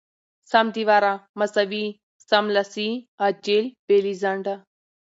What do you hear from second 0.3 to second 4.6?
سم د واره= سملاسې، عاجل، بې له ځنډه.